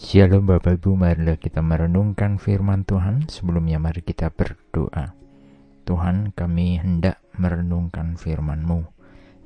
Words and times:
Shalom 0.00 0.48
Bapak 0.48 0.80
Ibu, 0.80 0.96
marilah 0.96 1.36
kita 1.36 1.60
merenungkan 1.60 2.40
firman 2.40 2.88
Tuhan. 2.88 3.28
Sebelumnya 3.28 3.76
mari 3.76 4.00
kita 4.00 4.32
berdoa. 4.32 5.12
Tuhan, 5.84 6.32
kami 6.32 6.80
hendak 6.80 7.20
merenungkan 7.36 8.16
firman-Mu. 8.16 8.88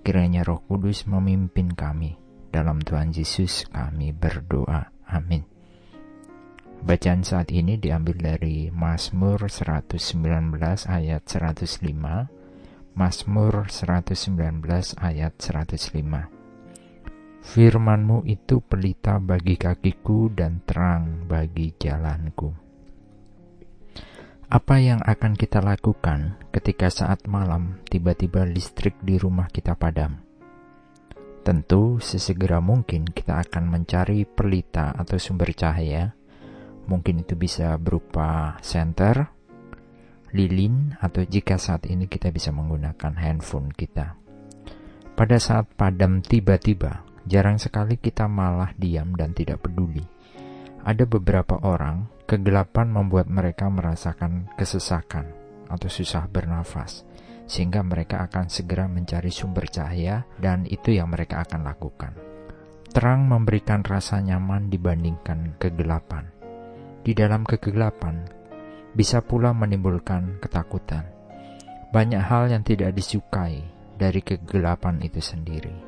Kiranya 0.06 0.46
Roh 0.46 0.62
Kudus 0.62 1.10
memimpin 1.10 1.74
kami. 1.74 2.14
Dalam 2.54 2.78
Tuhan 2.86 3.10
Yesus 3.10 3.66
kami 3.66 4.14
berdoa. 4.14 4.94
Amin. 5.10 5.42
Bacaan 6.86 7.26
saat 7.26 7.50
ini 7.50 7.74
diambil 7.74 8.14
dari 8.14 8.70
Mazmur 8.70 9.50
119 9.50 9.98
ayat 10.86 11.26
105, 11.26 12.30
Mazmur 12.94 13.66
119 13.66 14.38
ayat 15.02 15.34
105. 15.34 16.33
Firmanmu 17.54 18.26
itu 18.26 18.66
pelita 18.66 19.22
bagi 19.22 19.54
kakiku 19.54 20.26
dan 20.26 20.66
terang 20.66 21.22
bagi 21.30 21.70
jalanku. 21.78 22.50
Apa 24.50 24.82
yang 24.82 24.98
akan 24.98 25.38
kita 25.38 25.62
lakukan 25.62 26.34
ketika 26.50 26.90
saat 26.90 27.30
malam 27.30 27.78
tiba-tiba 27.86 28.42
listrik 28.42 28.98
di 29.06 29.22
rumah 29.22 29.46
kita 29.46 29.78
padam? 29.78 30.18
Tentu 31.46 32.02
sesegera 32.02 32.58
mungkin 32.58 33.06
kita 33.06 33.38
akan 33.46 33.70
mencari 33.70 34.26
pelita 34.26 34.90
atau 34.90 35.14
sumber 35.14 35.54
cahaya. 35.54 36.10
Mungkin 36.90 37.22
itu 37.22 37.38
bisa 37.38 37.78
berupa 37.78 38.58
senter, 38.66 39.30
lilin, 40.34 40.98
atau 40.98 41.22
jika 41.22 41.54
saat 41.54 41.86
ini 41.86 42.10
kita 42.10 42.34
bisa 42.34 42.50
menggunakan 42.50 43.14
handphone 43.14 43.70
kita. 43.70 44.18
Pada 45.14 45.38
saat 45.38 45.70
padam 45.78 46.18
tiba-tiba, 46.18 47.03
Jarang 47.24 47.56
sekali 47.56 47.96
kita 47.96 48.28
malah 48.28 48.76
diam 48.76 49.16
dan 49.16 49.32
tidak 49.32 49.64
peduli. 49.64 50.04
Ada 50.84 51.08
beberapa 51.08 51.56
orang, 51.64 52.04
kegelapan 52.28 52.92
membuat 52.92 53.32
mereka 53.32 53.72
merasakan 53.72 54.52
kesesakan 54.60 55.32
atau 55.72 55.88
susah 55.88 56.28
bernafas, 56.28 57.08
sehingga 57.48 57.80
mereka 57.80 58.20
akan 58.28 58.52
segera 58.52 58.84
mencari 58.84 59.32
sumber 59.32 59.72
cahaya, 59.72 60.28
dan 60.36 60.68
itu 60.68 60.92
yang 60.92 61.08
mereka 61.08 61.40
akan 61.44 61.64
lakukan. 61.64 62.12
Terang 62.92 63.24
memberikan 63.24 63.80
rasa 63.80 64.20
nyaman 64.20 64.68
dibandingkan 64.68 65.56
kegelapan. 65.56 66.28
Di 67.00 67.16
dalam 67.16 67.48
kegelapan, 67.48 68.24
bisa 68.94 69.24
pula 69.24 69.50
menimbulkan 69.50 70.38
ketakutan. 70.38 71.08
Banyak 71.90 72.22
hal 72.22 72.52
yang 72.52 72.62
tidak 72.62 72.94
disukai 72.94 73.64
dari 73.98 74.20
kegelapan 74.22 75.02
itu 75.02 75.18
sendiri. 75.18 75.83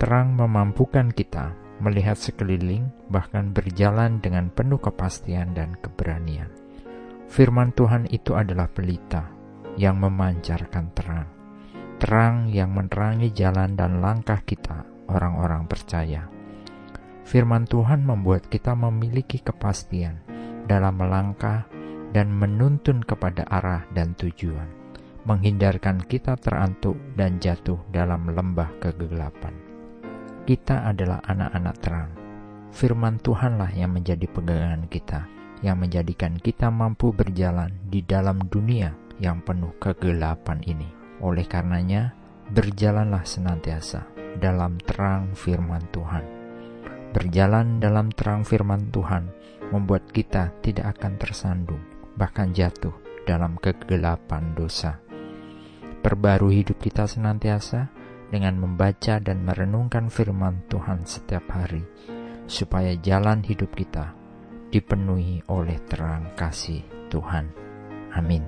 Terang 0.00 0.32
memampukan 0.32 1.12
kita 1.12 1.52
melihat 1.84 2.16
sekeliling, 2.16 2.88
bahkan 3.12 3.52
berjalan 3.52 4.16
dengan 4.16 4.48
penuh 4.48 4.80
kepastian 4.80 5.52
dan 5.52 5.76
keberanian. 5.76 6.48
Firman 7.28 7.76
Tuhan 7.76 8.08
itu 8.08 8.32
adalah 8.32 8.64
pelita 8.72 9.28
yang 9.76 10.00
memancarkan 10.00 10.96
terang, 10.96 11.28
terang 12.00 12.48
yang 12.48 12.72
menerangi 12.72 13.28
jalan 13.36 13.76
dan 13.76 14.00
langkah 14.00 14.40
kita, 14.40 14.88
orang-orang 15.12 15.68
percaya. 15.68 16.32
Firman 17.28 17.68
Tuhan 17.68 18.00
membuat 18.00 18.48
kita 18.48 18.72
memiliki 18.72 19.36
kepastian 19.44 20.16
dalam 20.64 20.96
melangkah 20.96 21.68
dan 22.16 22.32
menuntun 22.32 23.04
kepada 23.04 23.44
arah 23.52 23.84
dan 23.92 24.16
tujuan, 24.16 24.66
menghindarkan 25.28 26.00
kita 26.08 26.40
terantuk 26.40 26.96
dan 27.20 27.36
jatuh 27.36 27.78
dalam 27.92 28.32
lembah 28.32 28.72
kegelapan. 28.80 29.69
Kita 30.48 30.88
adalah 30.88 31.20
anak-anak 31.24 31.76
terang. 31.84 32.10
Firman 32.70 33.20
Tuhanlah 33.20 33.70
yang 33.76 33.92
menjadi 33.92 34.24
pegangan 34.30 34.86
kita, 34.88 35.26
yang 35.60 35.76
menjadikan 35.78 36.38
kita 36.40 36.72
mampu 36.72 37.12
berjalan 37.12 37.70
di 37.86 38.00
dalam 38.00 38.48
dunia 38.48 38.94
yang 39.20 39.44
penuh 39.44 39.76
kegelapan 39.76 40.64
ini. 40.64 40.88
Oleh 41.20 41.44
karenanya, 41.44 42.16
berjalanlah 42.50 43.22
senantiasa 43.28 44.08
dalam 44.40 44.80
terang 44.80 45.36
firman 45.36 45.84
Tuhan. 45.92 46.24
Berjalan 47.12 47.82
dalam 47.82 48.08
terang 48.14 48.46
firman 48.46 48.88
Tuhan 48.88 49.28
membuat 49.74 50.08
kita 50.08 50.54
tidak 50.64 50.96
akan 50.98 51.20
tersandung, 51.20 51.82
bahkan 52.16 52.54
jatuh 52.54 52.94
dalam 53.28 53.60
kegelapan 53.60 54.56
dosa. 54.56 54.98
Perbarui 56.00 56.64
hidup 56.64 56.80
kita 56.80 57.04
senantiasa 57.04 57.92
dengan 58.30 58.62
membaca 58.62 59.18
dan 59.18 59.42
merenungkan 59.42 60.06
firman 60.06 60.62
Tuhan 60.70 61.02
setiap 61.02 61.50
hari, 61.50 61.82
supaya 62.46 62.94
jalan 63.02 63.42
hidup 63.42 63.74
kita 63.74 64.14
dipenuhi 64.70 65.42
oleh 65.50 65.76
terang 65.90 66.30
kasih 66.38 66.86
Tuhan. 67.10 67.50
Amin. 68.14 68.46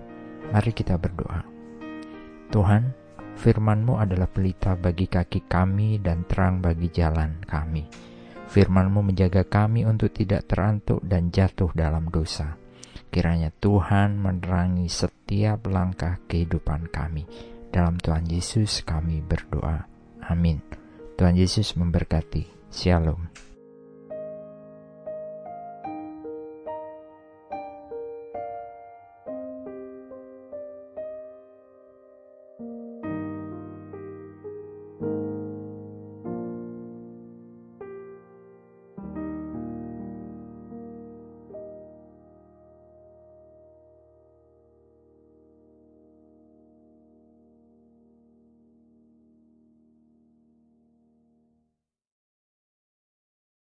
Mari 0.54 0.70
kita 0.70 0.94
berdoa. 0.94 1.42
Tuhan, 2.54 2.94
firman-Mu 3.34 3.98
adalah 3.98 4.30
pelita 4.30 4.78
bagi 4.78 5.10
kaki 5.10 5.50
kami 5.50 5.98
dan 5.98 6.22
terang 6.30 6.62
bagi 6.62 6.86
jalan 6.94 7.42
kami. 7.42 7.90
Firman-Mu 8.46 9.02
menjaga 9.02 9.42
kami 9.42 9.82
untuk 9.82 10.14
tidak 10.14 10.46
terantuk 10.46 11.02
dan 11.02 11.34
jatuh 11.34 11.72
dalam 11.74 12.06
dosa. 12.06 12.54
Kiranya 13.12 13.52
Tuhan 13.52 14.20
menerangi 14.20 14.88
setiap 14.88 15.68
langkah 15.68 16.20
kehidupan 16.28 16.88
kami 16.88 17.51
dalam 17.72 17.96
Tuhan 17.96 18.28
Yesus 18.28 18.84
kami 18.84 19.24
berdoa. 19.24 19.88
Amin. 20.28 20.60
Tuhan 21.16 21.34
Yesus 21.34 21.72
memberkati. 21.74 22.44
Shalom. 22.68 23.51